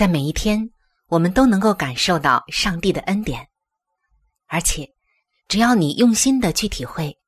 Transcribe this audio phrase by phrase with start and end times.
[0.00, 0.70] 在每一天，
[1.08, 3.46] 我们都能够感受到上帝的恩典，
[4.46, 4.88] 而且，
[5.46, 7.18] 只要你用心的去体会，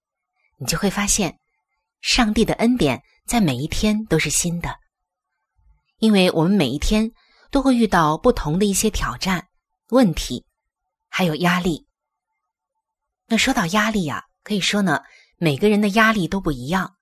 [0.59, 1.39] 你就会发现，
[2.01, 4.75] 上帝的恩典在每一天都是新的。
[5.99, 7.13] 因为我们每一天
[7.51, 9.49] 都会遇到不同的一些挑战、
[9.91, 10.47] 问题，
[11.11, 11.87] 还有压力。
[13.27, 15.03] 那说到压力呀，可以说呢，
[15.37, 16.95] 每个人的压力都不一样，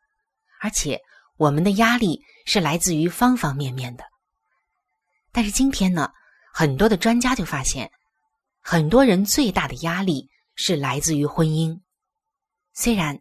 [0.61, 1.01] 而且。
[1.37, 4.05] 我们的压力是来自于方方面面的，
[5.33, 6.11] 但是今天呢，
[6.53, 7.91] 很多的专家就发现，
[8.61, 11.81] 很多人最大的压力是来自于婚姻。
[12.73, 13.21] 虽然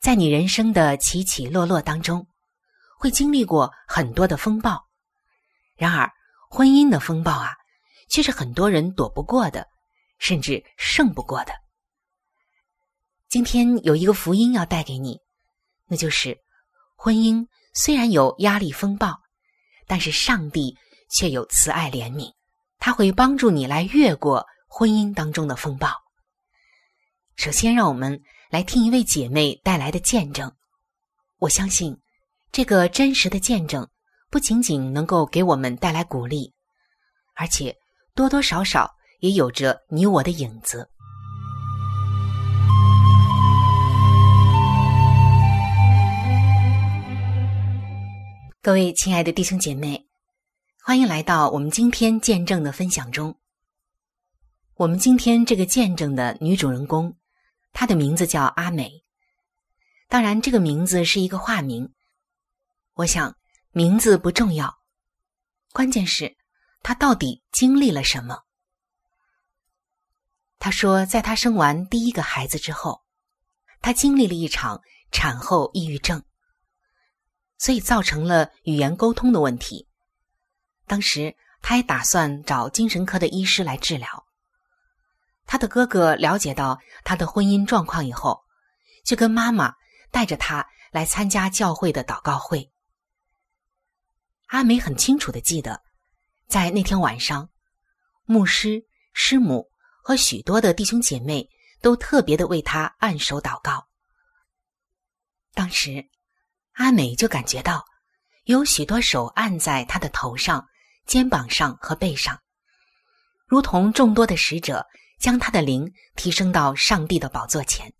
[0.00, 2.26] 在你人生的起起落落当中，
[2.98, 4.86] 会经历过很多的风暴，
[5.74, 6.10] 然而
[6.50, 7.52] 婚姻的风暴啊，
[8.08, 9.66] 却是很多人躲不过的，
[10.18, 11.52] 甚至胜不过的。
[13.28, 15.20] 今天有一个福音要带给你，
[15.86, 16.38] 那就是
[16.94, 17.46] 婚姻。
[17.74, 19.20] 虽然有压力风暴，
[19.86, 20.78] 但是上帝
[21.08, 22.32] 却有慈爱怜悯，
[22.78, 25.88] 他会帮助你来越过婚姻当中的风暴。
[27.36, 30.50] 首先，让我们来听一位姐妹带来的见证。
[31.38, 32.00] 我相信，
[32.50, 33.86] 这个真实的见证
[34.30, 36.54] 不仅仅能够给我们带来鼓励，
[37.34, 37.76] 而且
[38.14, 38.90] 多多少少
[39.20, 40.88] 也有着你我的影子。
[48.62, 50.04] 各位亲爱的弟兄姐妹，
[50.86, 53.36] 欢迎来到我们今天见证的分享中。
[54.76, 57.18] 我们今天这个见证的女主人公，
[57.72, 59.04] 她的名字叫阿美。
[60.08, 61.92] 当然，这个名字是一个化名。
[62.94, 63.36] 我想，
[63.72, 64.78] 名字不重要，
[65.72, 66.36] 关键是
[66.84, 68.44] 她到底经历了什么。
[70.60, 73.02] 她说，在她生完第一个孩子之后，
[73.80, 74.80] 她经历了一场
[75.10, 76.22] 产后抑郁症。
[77.58, 79.85] 所以造成了语言沟通的问题。
[80.86, 84.26] 当时他也打算找精神科的医师来治疗。
[85.44, 88.42] 他的哥哥了解到他的婚姻状况以后，
[89.04, 89.74] 就跟妈妈
[90.10, 92.72] 带着他来参加教会的祷告会。
[94.46, 95.82] 阿美很清楚的记得，
[96.48, 97.48] 在那天晚上，
[98.24, 99.70] 牧师、师母
[100.02, 101.48] 和许多的弟兄姐妹
[101.80, 103.86] 都特别的为他按手祷告。
[105.54, 106.08] 当时。
[106.78, 107.82] 阿美就感觉到，
[108.44, 110.68] 有许多手按在他的头上、
[111.06, 112.38] 肩膀上和背上，
[113.46, 114.84] 如同众多的使者
[115.20, 117.92] 将他的灵提升到上帝的宝座前。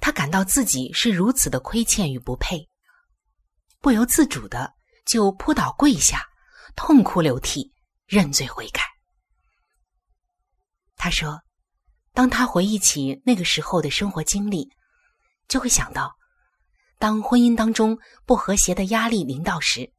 [0.00, 2.68] 他感到自己是如此的亏欠与不配，
[3.80, 4.72] 不由自主的
[5.04, 6.22] 就扑倒跪下，
[6.76, 7.72] 痛哭流涕，
[8.06, 8.82] 认罪悔改。
[10.96, 11.40] 他说
[12.14, 14.68] ：“当他回忆起那个时候的生活经历，
[15.48, 16.16] 就会想到。”
[17.00, 17.96] 当婚姻当中
[18.26, 19.92] 不和谐的压力临到时，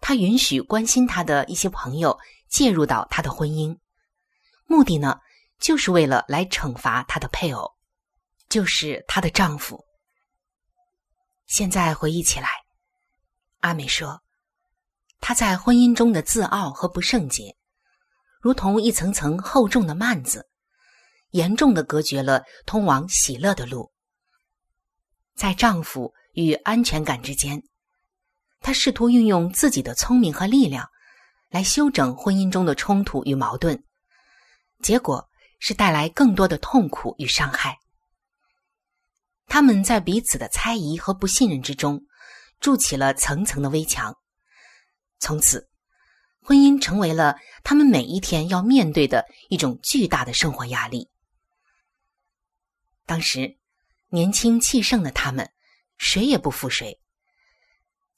[0.00, 2.18] 他允许关心他的一些朋友
[2.48, 3.78] 介入到他的婚姻，
[4.66, 5.20] 目的呢，
[5.58, 7.76] 就是为了来惩罚他的配偶，
[8.48, 9.84] 就是她的丈夫。
[11.46, 12.48] 现在回忆起来，
[13.58, 14.22] 阿美说，
[15.20, 17.56] 她在婚姻中的自傲和不圣洁，
[18.40, 20.48] 如同一层层厚重的幔子，
[21.30, 23.92] 严重的隔绝了通往喜乐的路。
[25.34, 27.62] 在丈夫与安全感之间，
[28.60, 30.88] 他试图运用自己的聪明和力量，
[31.48, 33.82] 来修整婚姻中的冲突与矛盾，
[34.82, 35.28] 结果
[35.58, 37.78] 是带来更多的痛苦与伤害。
[39.46, 42.04] 他们在彼此的猜疑和不信任之中，
[42.60, 44.16] 筑起了层层的危墙。
[45.18, 45.68] 从此，
[46.40, 51.08] 婚姻成为了他们每一天要面对的一种巨大的生活压力。
[53.06, 53.58] 当时，
[54.10, 55.50] 年轻气盛的他们，
[55.96, 56.99] 谁也不服谁。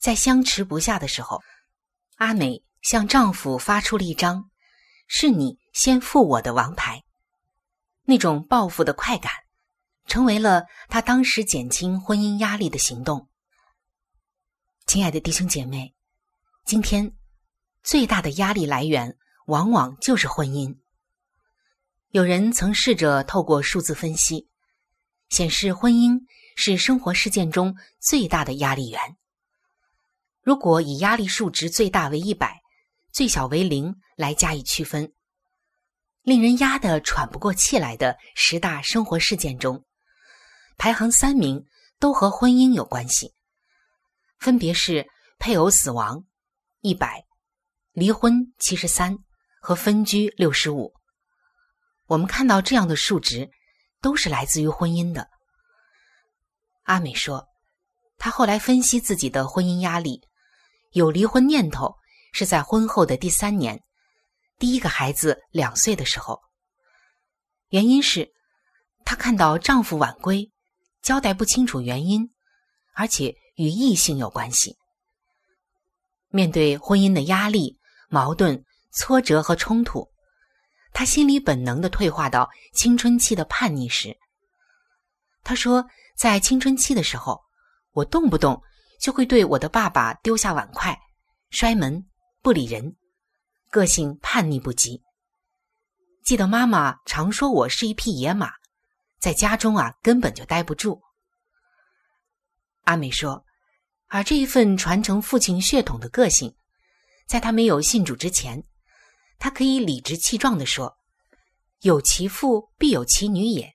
[0.03, 1.41] 在相持不下的时候，
[2.17, 4.51] 阿美向丈夫发出了一张
[5.07, 7.05] “是你先付我的”王牌。
[8.03, 9.31] 那种报复的快感。
[10.05, 13.29] 成为了他当时减轻婚姻压力的行动。
[14.85, 15.95] 亲爱的弟兄姐妹，
[16.65, 17.13] 今天
[17.81, 19.15] 最大的压力来源
[19.45, 20.75] 往往就是婚姻。
[22.09, 24.49] 有人曾试着透过数字分析，
[25.29, 26.19] 显示婚姻
[26.57, 28.99] 是生活事件中最大的压力源。
[30.43, 32.61] 如果以压力数值最大为一百，
[33.13, 35.13] 最小为零来加以区分，
[36.21, 39.85] 令人压得喘不过气来的十大生活事件中。
[40.77, 41.65] 排行三名
[41.97, 43.33] 都和婚姻有关系，
[44.37, 45.07] 分别是
[45.39, 46.25] 配偶死亡
[46.81, 47.23] 一百、
[47.93, 49.17] 离婚七十三
[49.61, 50.93] 和分居六十五。
[52.07, 53.49] 我们看到这样的数值，
[54.01, 55.29] 都是来自于婚姻的。
[56.83, 57.47] 阿美说，
[58.17, 60.27] 她后来分析自己的婚姻压力，
[60.93, 61.95] 有离婚念头
[62.31, 63.83] 是在婚后的第三年，
[64.57, 66.39] 第一个孩子两岁的时候。
[67.69, 68.31] 原因是
[69.03, 70.49] 她看到丈夫晚归。
[71.01, 72.31] 交代不清楚原因，
[72.93, 74.77] 而且与异性有关系。
[76.29, 78.63] 面对婚姻的压力、矛盾、
[78.93, 80.07] 挫折和冲突，
[80.93, 84.17] 他心里本能的退化到青春期的叛逆时。
[85.43, 85.85] 他说，
[86.15, 87.41] 在青春期的时候，
[87.91, 88.63] 我动不动
[89.03, 90.97] 就会对我的爸爸丢下碗筷、
[91.49, 92.05] 摔门、
[92.41, 92.95] 不理人，
[93.69, 95.01] 个性叛逆不羁。
[96.23, 98.53] 记得妈妈常说我是一匹野马。
[99.19, 101.01] 在家中啊，根本就待不住。
[102.85, 103.43] 阿美说，
[104.07, 106.55] 而这一份传承父亲血统的个性，
[107.27, 108.63] 在他没有信主之前，
[109.37, 110.97] 他可以理直气壮的说
[111.83, 113.69] ：“有其父必有其女也。”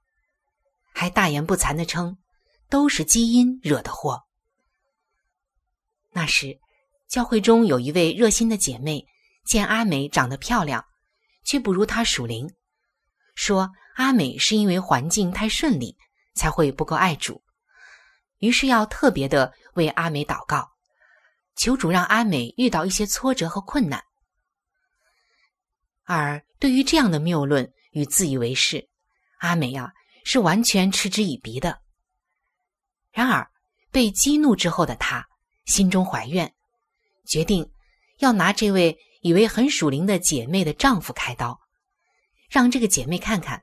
[0.95, 2.17] 还大言不惭的称
[2.71, 4.23] ：“都是基因惹的祸。”
[6.11, 6.59] 那时，
[7.09, 9.07] 教会中有一位热心的姐妹，
[9.45, 10.85] 见阿美长得漂亮，
[11.45, 12.49] 却不如她属灵，
[13.35, 13.71] 说。
[13.99, 15.97] 阿美是因为环境太顺利，
[16.37, 17.43] 才会不够爱主，
[18.39, 20.71] 于是要特别的为阿美祷告，
[21.57, 24.01] 求主让阿美遇到一些挫折和困难。
[26.05, 28.89] 而对于这样的谬论与自以为是，
[29.41, 29.93] 阿美呀
[30.25, 31.81] 是完全嗤之以鼻的。
[33.11, 33.51] 然而
[33.91, 35.27] 被激怒之后的她
[35.69, 36.53] 心中怀怨，
[37.27, 37.71] 决定
[38.19, 41.61] 要拿这位以为很属灵的姐妹的丈夫开刀，
[42.49, 43.63] 让这个姐妹看看。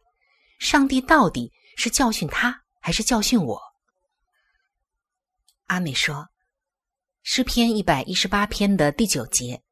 [0.59, 3.59] 上帝到底是教训他，还是教训我？
[5.65, 6.29] 阿美说
[7.23, 9.63] ：“诗篇一百一十八篇的第九节，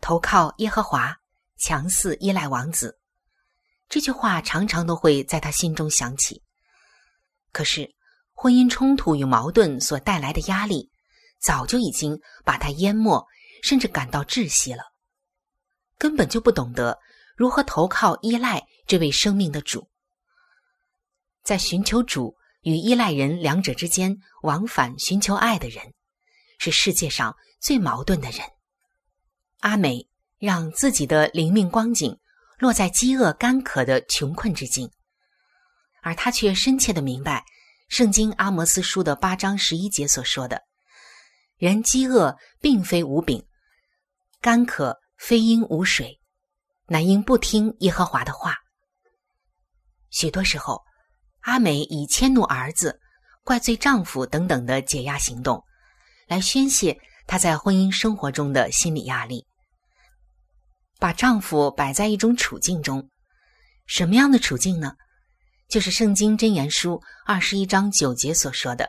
[0.00, 1.16] 投靠耶和华，
[1.56, 2.98] 强似依赖王子。”
[3.88, 6.42] 这句话常常都会在他心中响起。
[7.52, 7.94] 可是，
[8.34, 10.90] 婚姻冲突与矛盾所带来的压力，
[11.40, 13.26] 早就已经把他淹没，
[13.62, 14.82] 甚至感到窒息了，
[15.98, 16.98] 根本就不懂得。
[17.36, 19.88] 如何投靠依赖这位生命的主？
[21.44, 25.94] 在寻求主与依赖人两者之间往返寻求爱的人，
[26.58, 28.40] 是世界上最矛盾的人。
[29.60, 32.18] 阿美让自己的灵命光景
[32.58, 34.90] 落在饥饿干渴的穷困之境，
[36.02, 37.44] 而他却深切的明白，
[37.88, 40.60] 圣经阿摩斯书的八章十一节所说的
[41.58, 43.46] ：“人饥饿并非无饼，
[44.40, 46.18] 干渴非因无水。”
[46.90, 48.56] 乃因不听耶和华的话。
[50.08, 50.82] 许多时候，
[51.40, 52.98] 阿美以迁怒儿子、
[53.44, 55.62] 怪罪丈夫等等的解压行动，
[56.26, 59.46] 来宣泄她在婚姻生活中的心理压力，
[60.98, 63.10] 把丈夫摆在一种处境中。
[63.84, 64.94] 什么样的处境呢？
[65.68, 66.94] 就是《圣经真言书》
[67.26, 68.88] 二十一章九节所说的：“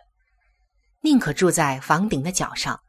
[1.02, 2.80] 宁可住在房顶的角上，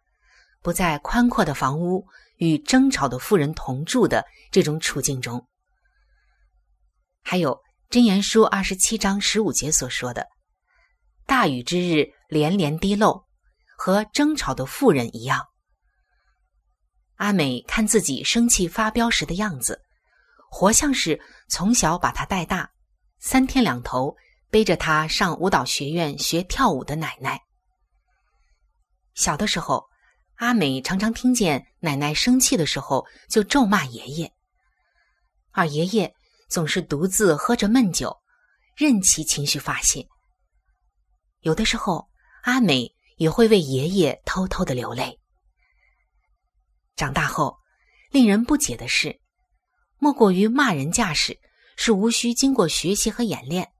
[0.63, 2.07] 不在宽阔的房屋。”
[2.41, 5.47] 与争吵的妇人同住的这种处境中，
[7.23, 7.55] 还有
[7.91, 10.27] 《真言书》二十七章十五节所说的
[11.29, 13.27] “大雨之日连连滴漏”，
[13.77, 15.49] 和争吵的妇人一样。
[17.17, 19.83] 阿美看自己生气发飙时的样子，
[20.51, 22.71] 活像是从小把她带大，
[23.19, 24.17] 三天两头
[24.49, 27.39] 背着她上舞蹈学院学跳舞的奶奶。
[29.21, 29.89] 小的时候。
[30.41, 34.33] 阿美常常听见奶奶生气的时候就咒骂爷爷，
[35.51, 36.15] 而爷爷
[36.49, 38.17] 总是独自喝着闷酒，
[38.75, 40.09] 任其情绪发泄。
[41.41, 42.09] 有的时候，
[42.45, 45.21] 阿美也会为爷爷偷偷的流泪。
[46.97, 47.59] 长大后，
[48.11, 49.21] 令人不解的是，
[49.99, 51.39] 莫过于骂人架势
[51.77, 53.71] 是无需经过学习和演练，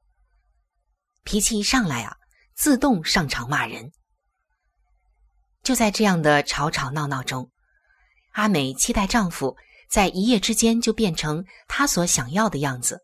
[1.25, 2.19] 脾气一上来啊，
[2.55, 3.91] 自动上场骂人。
[5.63, 7.51] 就在这样的吵吵闹闹中，
[8.33, 9.57] 阿美期待丈夫
[9.89, 13.01] 在一夜之间就变成她所想要的样子，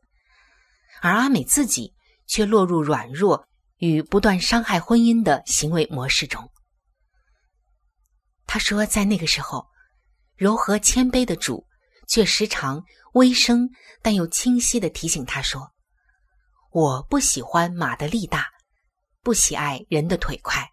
[1.01, 1.93] 而阿美自己
[2.27, 3.47] 却落入软弱
[3.77, 6.51] 与不断伤害婚姻的行为模式中。
[8.47, 9.67] 她说，在那个时候，
[10.35, 11.67] 柔和谦卑的主
[12.09, 12.83] 却时常
[13.13, 13.69] 微声
[14.01, 15.73] 但又清晰的提醒她说
[16.73, 18.47] ：“我不喜欢马的力大，
[19.23, 20.67] 不喜爱人的腿快。”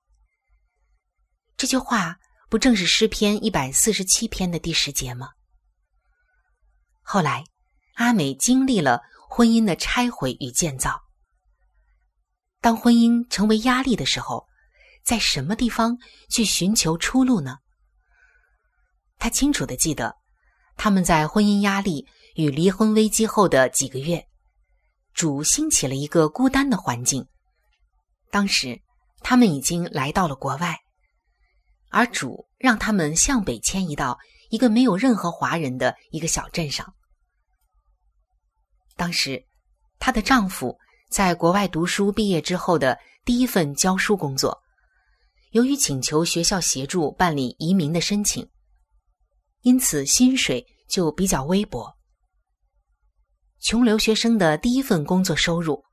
[1.63, 2.17] 这句话
[2.49, 5.29] 不正是诗篇一百四十七篇的第十节吗？
[7.01, 7.45] 后来，
[7.93, 11.01] 阿美经历了婚姻的拆毁与建造。
[12.59, 14.45] 当婚姻成为压力的时候，
[15.05, 15.97] 在什么地方
[16.29, 17.59] 去寻求出路呢？
[19.17, 20.17] 他清楚的记得，
[20.75, 22.05] 他们在婚姻压力
[22.35, 24.27] 与离婚危机后的几个月，
[25.13, 27.25] 主兴起了一个孤单的环境。
[28.31, 28.81] 当时，
[29.21, 30.82] 他们已经来到了国外。
[31.93, 34.17] 而主让他们向北迁移到
[34.49, 36.91] 一个没有任何华人的一个小镇上。
[38.95, 39.45] 当时，
[39.99, 40.75] 她的丈夫
[41.11, 44.59] 在国外读书毕业之后的第一份教书工作，
[45.51, 48.49] 由于请求学校协助办理移民的申请，
[49.61, 51.95] 因此薪水就比较微薄。
[53.59, 55.83] 穷留学生的第一份工作收入，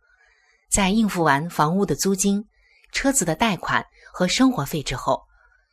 [0.71, 2.43] 在应付完房屋的租金、
[2.91, 5.29] 车子的贷款和生活费之后。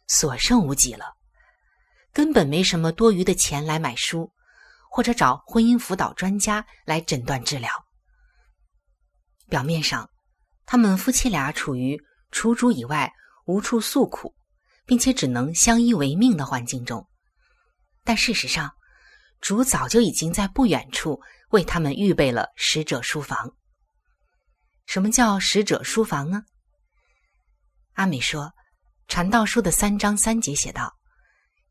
[0.07, 1.15] 所剩无几了，
[2.13, 4.31] 根本没什么多余的钱来买书，
[4.89, 7.69] 或者找婚姻辅导专家来诊断治疗。
[9.49, 10.09] 表面上，
[10.65, 13.11] 他们夫妻俩处于除主以外
[13.45, 14.33] 无处诉苦，
[14.85, 17.05] 并且只能相依为命的环境中，
[18.03, 18.73] 但事实上，
[19.41, 23.53] 主早就已经在不远处为他们预备了使者书房。
[24.85, 26.43] 什么叫使者书房呢？
[27.93, 28.53] 阿美说。
[29.07, 30.93] 传道书的三章三节写道：“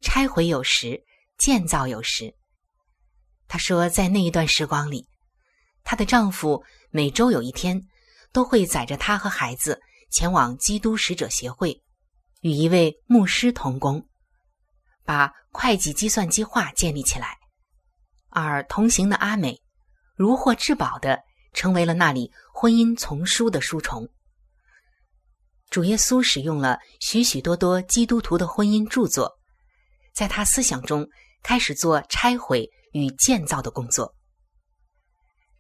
[0.00, 1.04] 拆毁有时，
[1.36, 2.34] 建造有时。”
[3.46, 5.06] 她说，在那一段时光里，
[5.84, 7.80] 她的丈夫每周有一天
[8.32, 11.82] 都会载着她和孩子前往基督使者协会，
[12.40, 14.08] 与一位牧师同工，
[15.04, 17.36] 把会计计算机化建立起来。
[18.30, 19.62] 而同行的阿美
[20.16, 24.08] 如获至宝的成为了那里婚姻丛书的书虫。
[25.68, 29.30] 主耶稣使用了许许多多基督徒的婚姻著作，
[30.14, 31.06] 在他思想中
[31.42, 34.14] 开始做拆毁与建造的工作。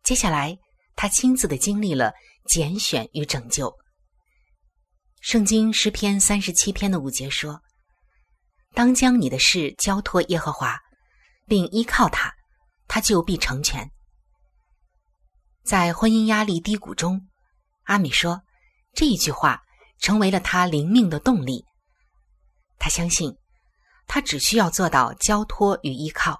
[0.04, 0.56] 接下来，
[0.94, 2.12] 他亲自的经历了
[2.46, 3.76] 拣选与拯救。
[5.20, 7.60] 圣经诗篇三十七篇的五节说
[8.72, 10.78] ：“当将你的事交托耶和华，
[11.46, 12.32] 并依靠他，
[12.86, 13.90] 他就必成全。”
[15.64, 17.28] 在婚姻压力低谷中，
[17.82, 18.40] 阿米说
[18.94, 19.60] 这一句话。
[19.98, 21.64] 成为了他灵命的动力。
[22.78, 23.36] 他相信，
[24.06, 26.38] 他只需要做到交托与依靠，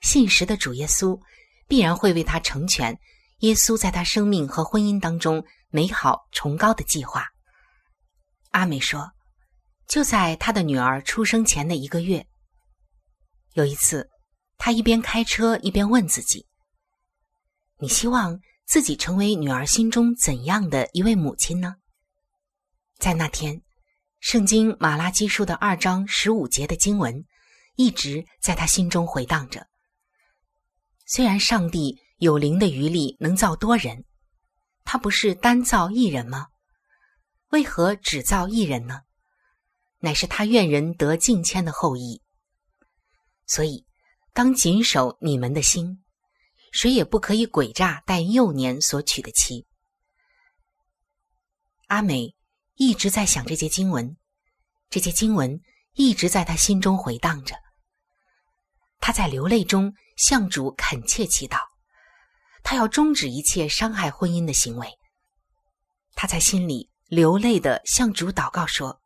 [0.00, 1.20] 信实的主耶稣
[1.68, 2.98] 必然会为他成全
[3.40, 7.26] 耶稣在他生命和婚姻当中美好崇高的计划。
[8.50, 9.12] 阿美说，
[9.86, 12.26] 就在他的女儿出生前的一个月，
[13.52, 14.08] 有一次，
[14.58, 16.46] 他一边开车一边问自己
[17.78, 21.76] ：“你希望自己成为女儿心中怎样的一位母亲呢？”
[23.00, 23.62] 在那天，
[24.20, 27.24] 圣经马拉基书的二章十五节的经文，
[27.74, 29.66] 一直在他心中回荡着。
[31.06, 34.04] 虽然上帝有灵的余力能造多人，
[34.84, 36.48] 他不是单造一人吗？
[37.48, 39.00] 为何只造一人呢？
[40.00, 42.20] 乃是他愿人得敬谦的后裔。
[43.46, 43.86] 所以，
[44.34, 46.04] 当谨守你们的心，
[46.70, 49.66] 谁也不可以诡诈待幼年所娶的妻。
[51.86, 52.36] 阿美。
[52.80, 54.16] 一直在想这些经文，
[54.88, 55.60] 这些经文
[55.92, 57.54] 一直在他心中回荡着。
[59.00, 61.60] 他在流泪中向主恳切祈祷，
[62.62, 64.88] 他要终止一切伤害婚姻的行为。
[66.14, 69.02] 他在心里流泪的向主祷告说：“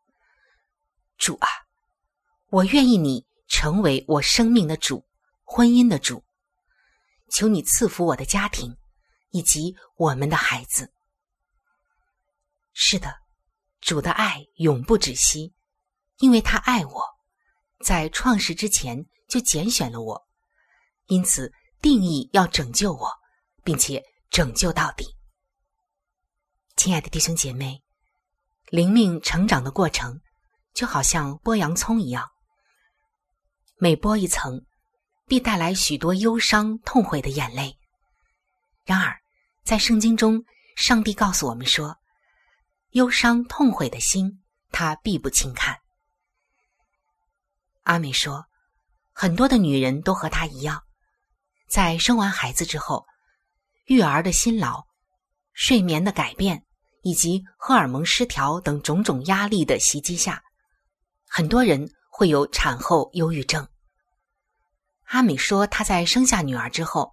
[1.18, 1.48] 主啊，
[2.50, 5.04] 我愿意你成为我生命的主，
[5.42, 6.22] 婚姻的主。
[7.28, 8.76] 求你赐福我的家庭，
[9.30, 10.92] 以及我们的孩子。”
[12.72, 13.23] 是的。
[13.84, 15.52] 主的爱永不止息，
[16.16, 17.04] 因为他爱我，
[17.84, 20.26] 在创世之前就拣选了我，
[21.08, 23.10] 因此定义要拯救我，
[23.62, 25.04] 并且拯救到底。
[26.76, 27.82] 亲爱的弟兄姐妹，
[28.70, 30.18] 灵命成长的过程
[30.72, 32.26] 就好像剥洋葱一样，
[33.76, 34.64] 每剥一层，
[35.26, 37.76] 必带来许多忧伤、痛悔的眼泪。
[38.86, 39.14] 然而，
[39.62, 40.42] 在圣经中，
[40.74, 41.98] 上帝告诉我们说
[42.94, 45.76] ：“忧伤痛悔的心，他必不轻看。”
[47.82, 48.46] 阿美说
[49.12, 50.80] ：“很多的女人都和她一样，
[51.68, 53.04] 在生完孩子之后，
[53.86, 54.86] 育儿的辛劳、
[55.52, 56.64] 睡眠的改变
[57.02, 60.40] 以及荷尔蒙失调等种种压力的袭击下，
[61.26, 63.68] 很多人会有产后忧郁症。”
[65.10, 67.12] 阿美说：“她在生下女儿之后，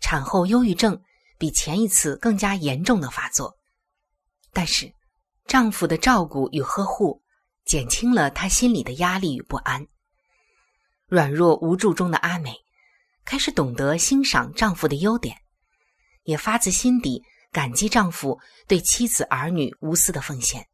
[0.00, 1.02] 产后忧郁症
[1.38, 3.58] 比前一次更加严重的发作，
[4.52, 4.94] 但是
[5.48, 7.22] 丈夫的照顾与呵护
[7.64, 9.88] 减轻了她心里的压力与不安。”
[11.08, 12.54] 软弱无助中的阿美，
[13.24, 15.38] 开始懂得欣赏丈夫的优点，
[16.24, 20.68] 也发自心底感激丈夫对妻子儿女无私的奉献。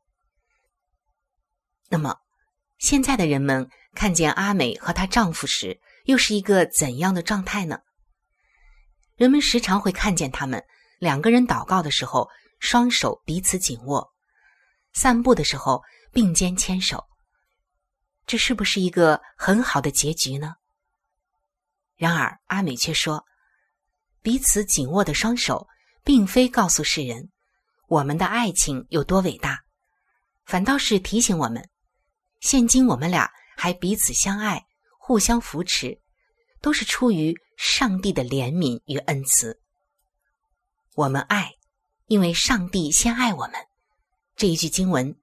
[1.88, 2.16] 那么，
[2.78, 7.78] 现在的人们看见阿美和她丈夫时，又是一个怎样的状态呢？
[9.14, 10.64] 人们时常会看见他们
[10.99, 12.28] 两个人祷告的时候，
[12.59, 14.12] 双手彼此紧握；
[14.95, 15.83] 散步的时候，
[16.13, 17.05] 并肩牵手。
[18.27, 20.55] 这是不是一个很好的结局呢？
[21.97, 23.25] 然而阿美却说，
[24.23, 25.69] 彼此紧握的双手，
[26.03, 27.31] 并非告诉世人
[27.87, 29.63] 我们的爱情有多伟大，
[30.47, 31.69] 反倒是提醒我们，
[32.41, 34.65] 现今我们俩还彼此相爱、
[34.99, 36.01] 互相扶持，
[36.61, 39.61] 都是出于上帝的怜悯与恩慈。
[40.95, 41.53] 我们爱，
[42.07, 43.55] 因为上帝先爱我们。
[44.37, 45.17] 这一句经文，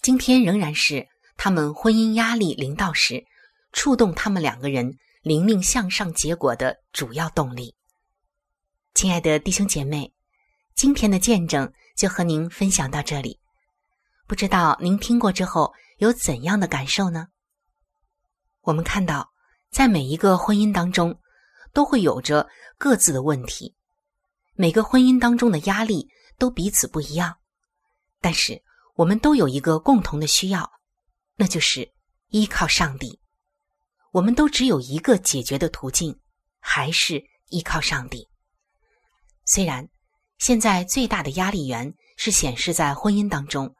[0.00, 1.06] 今天仍然是。
[1.40, 3.24] 他们婚姻压力临到时，
[3.72, 7.76] 触动他们两个人灵命向上结果的主要动力。
[8.92, 10.12] 亲爱的弟兄姐妹，
[10.74, 13.38] 今天的见证就和您分享到这里。
[14.26, 17.28] 不知道您听过之后有怎样的感受呢？
[18.62, 19.30] 我们看到，
[19.70, 21.20] 在每一个婚姻当中，
[21.72, 23.76] 都会有着各自的问题，
[24.54, 27.36] 每个婚姻当中的压力都彼此不一样，
[28.20, 28.62] 但是
[28.94, 30.70] 我们都有一个共同的需要。
[31.36, 31.88] 那就是
[32.30, 33.20] 依靠上帝，
[34.10, 36.18] 我们都只有一个解决的途径，
[36.58, 38.28] 还是依靠上帝。
[39.44, 39.88] 虽然
[40.38, 43.72] 现在最大的压力源是显示在婚姻当中，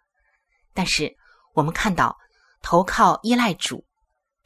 [0.73, 1.17] 但是
[1.53, 2.17] 我们看到
[2.63, 3.85] 投靠依赖主、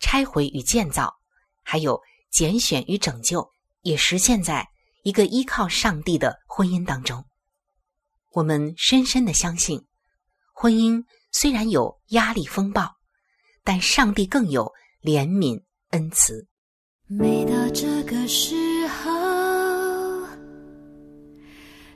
[0.00, 1.14] 拆毁与建造，
[1.62, 2.00] 还有
[2.30, 3.46] 拣选与拯救，
[3.82, 4.66] 也实现在
[5.02, 7.22] 一个依靠上帝的婚姻当中。
[8.32, 9.82] 我们深深的相信，
[10.52, 12.96] 婚姻虽然有压力风暴。
[13.64, 14.72] 但上帝更有
[15.04, 16.48] 怜悯恩慈。
[17.06, 18.56] 每到这个时
[18.88, 20.26] 候，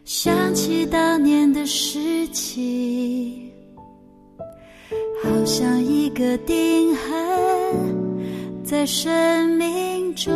[0.04, 3.50] 想起当年的事情，
[5.24, 10.32] 好像一个钉痕在生命中，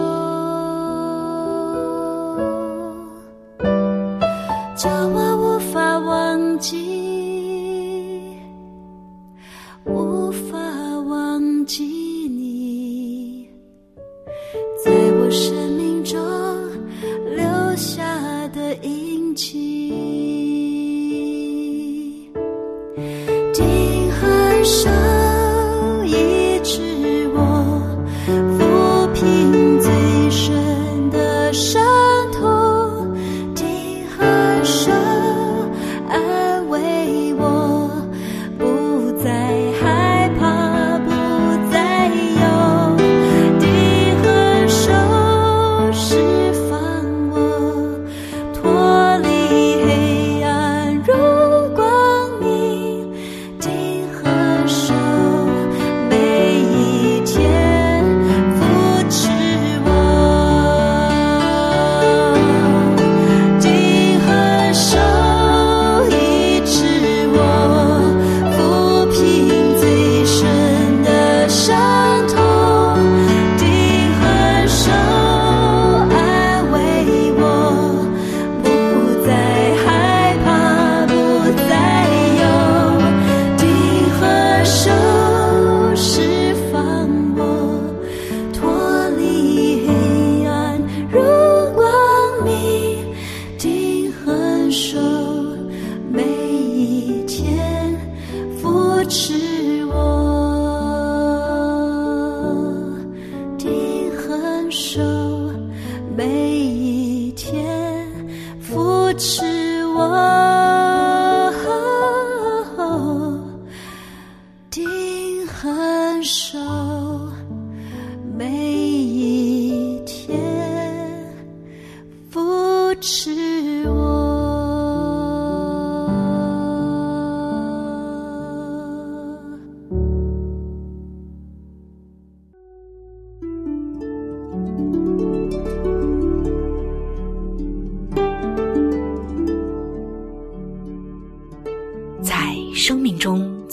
[15.31, 15.70] 手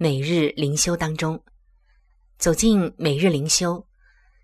[0.00, 1.42] 每日灵修当中。
[2.38, 3.84] 走进每日灵修，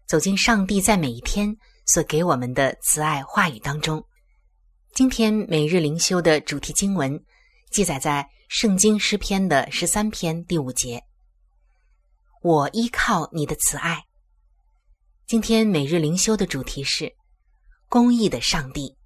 [0.04, 1.56] 走进上帝在每一天。
[1.86, 4.04] 所给我们的慈爱话语当中，
[4.94, 7.22] 今天每日灵修的主题经文
[7.70, 11.04] 记载在《圣经诗篇》的十三篇第五节。
[12.42, 14.02] 我依靠你的慈爱。
[15.26, 17.14] 今天每日灵修的主题是
[17.88, 18.96] 公义的上帝。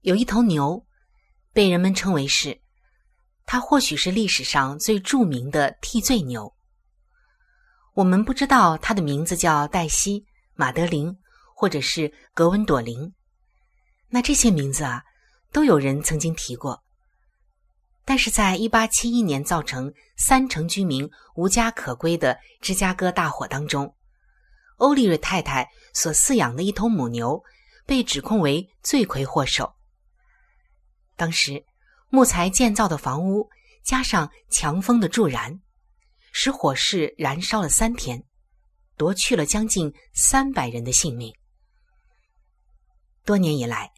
[0.00, 0.86] 有一头牛，
[1.52, 2.62] 被人们称为是，
[3.46, 6.54] 它或许是历史上最著名的替罪牛。
[7.94, 10.26] 我们不知道它的名字叫黛西。
[10.56, 11.18] 马德琳，
[11.52, 13.12] 或者是格温朵琳，
[14.08, 15.02] 那这些名字啊，
[15.50, 16.84] 都有人曾经提过。
[18.04, 23.96] 但是在一八七一年造成三成居民无家可归的芝加哥大火当中，
[24.76, 27.42] 欧利瑞太太所饲养的一头母牛
[27.84, 29.74] 被指控为罪魁祸首。
[31.16, 31.64] 当时
[32.14, 33.50] 木材建造的房屋
[33.82, 35.58] 加上强风的助燃，
[36.30, 38.22] 使火势燃烧了三天。
[38.96, 41.34] 夺去了将近三百人的性命。
[43.24, 43.90] 多年以来，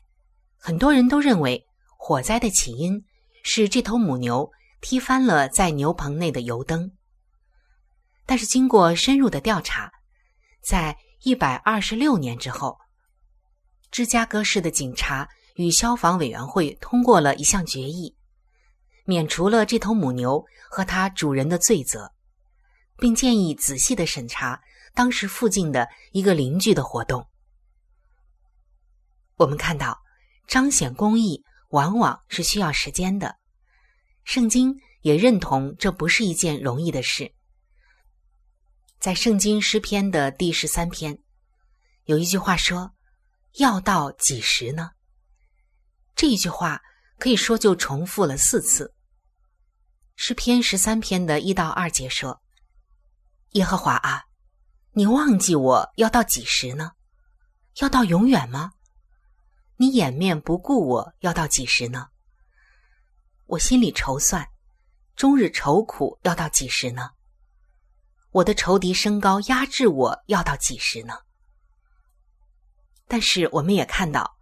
[0.57, 1.67] 很多人都认为
[1.99, 3.05] 火灾的起因
[3.43, 4.51] 是这头母牛
[4.81, 6.91] 踢翻了在牛棚内的油灯。
[8.25, 9.93] 但是，经过深入的调查，
[10.63, 12.79] 在一百二十六年之后，
[13.91, 18.17] 芝加哥市的警察与消防委员会通过了一项决议，
[19.05, 22.13] 免除了这头母牛和它主人的罪责，
[22.99, 24.63] 并建议仔细的审查。
[24.95, 27.29] 当时附近的一个邻居的活动，
[29.35, 29.99] 我们看到
[30.47, 33.37] 彰显公义往往是需要时间的。
[34.25, 37.31] 圣经也认同这不是一件容易的事。
[38.99, 41.19] 在圣经诗篇的第十三篇，
[42.05, 42.93] 有一句话说
[43.61, 44.93] ：“要到几时呢？”
[46.17, 46.83] 这一句话
[47.19, 48.93] 可以说就重复了四次。
[50.17, 52.43] 诗篇十三篇的一到二节说
[53.53, 54.25] ：“耶和华啊。”
[54.93, 56.93] 你忘记我要到几时呢？
[57.81, 58.73] 要到永远吗？
[59.77, 62.09] 你掩面不顾我要到几时呢？
[63.45, 64.49] 我心里筹算，
[65.15, 67.11] 终日愁苦要到几时呢？
[68.31, 71.19] 我的仇敌升高压制我要到几时呢？
[73.07, 74.36] 但是我们也看到，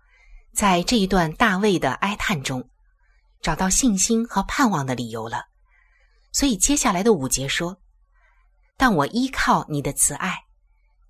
[0.54, 2.70] 在这一段大卫的哀叹中，
[3.42, 5.46] 找到信心和盼望的理由了。
[6.32, 7.76] 所以接下来的五节说
[8.78, 10.44] ：“但我依靠你的慈爱。”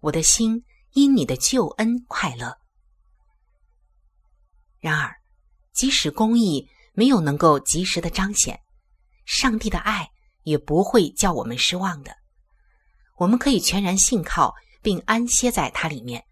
[0.01, 2.59] 我的心因你的救恩快乐。
[4.81, 5.15] 然而，
[5.73, 8.61] 即使公义没有能够及时的彰显，
[9.25, 10.11] 上帝的爱
[10.43, 12.15] 也不会叫我们失望的。
[13.17, 16.23] 我们可以全然信靠并安歇在它里面，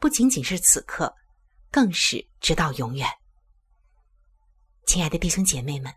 [0.00, 1.14] 不仅仅是此刻，
[1.70, 3.08] 更是直到永远。
[4.86, 5.94] 亲爱的弟兄姐妹们，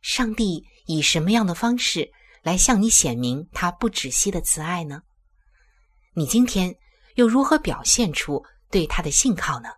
[0.00, 2.10] 上帝以什么样的方式
[2.42, 5.02] 来向你显明他不止息的慈爱呢？
[6.14, 6.74] 你今天
[7.16, 9.68] 又如何表现出对他的信靠呢？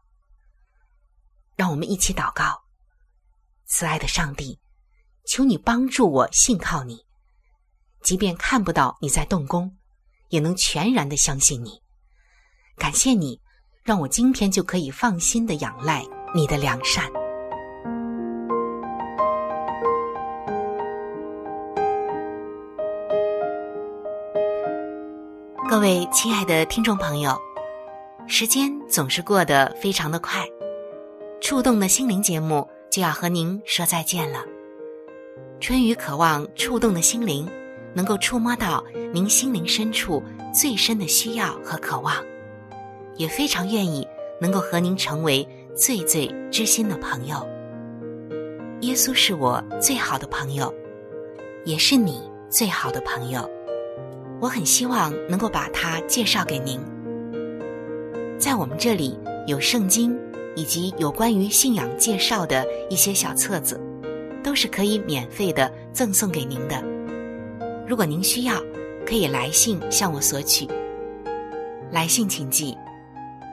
[1.57, 2.63] 让我们一起祷告，
[3.67, 4.61] 慈爱的上帝，
[5.27, 7.07] 求你帮助我信靠你，
[8.03, 9.79] 即便看不到你在动工，
[10.29, 11.83] 也能全然的相信你。
[12.77, 13.41] 感谢你，
[13.91, 17.11] 让我今天就可以放心的仰赖你的良善。
[25.69, 27.37] 各位亲爱的听众朋友，
[28.29, 30.47] 时间总是过得非常的快，
[31.41, 34.45] 触动的心灵节目就要和您说再见了。
[35.59, 37.45] 春雨渴望触动的心灵
[37.93, 40.23] 能够触摸到您心灵深处
[40.55, 42.15] 最深的需要和渴望，
[43.21, 44.09] 也非常愿意
[44.41, 47.47] 能够和您成为最最知心的朋友。
[48.81, 50.73] 耶稣是我最好的朋友，
[51.67, 53.47] 也是你最好的朋友。
[54.41, 56.81] 我很希望能够把它介绍给您。
[58.39, 60.19] 在我们这里有圣经
[60.57, 63.79] 以及有关于信仰介绍的一些小册子，
[64.43, 66.83] 都是可以免费的赠送给您的。
[67.87, 68.55] 如果您需要，
[69.05, 70.67] 可以来信向我索取。
[71.93, 72.75] 来信请寄：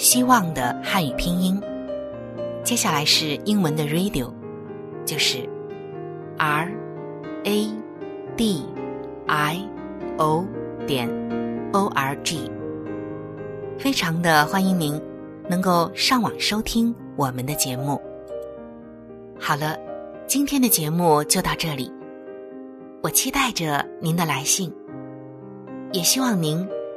[0.00, 1.60] 希望的汉语拼音。
[2.64, 4.32] 接下来是英文的 radio，
[5.04, 5.46] 就是
[6.38, 6.72] r
[7.44, 7.68] a
[8.34, 8.64] d
[9.26, 9.68] i
[10.16, 10.46] o。
[10.86, 11.06] 点
[11.72, 12.50] o r g，
[13.78, 15.00] 非常的欢迎您
[15.48, 18.00] 能够上网收听我们的节目。
[19.38, 19.76] 好了，
[20.26, 21.92] 今天的节目就到这里，
[23.02, 24.72] 我期待着您的来信，
[25.92, 26.66] 也希望您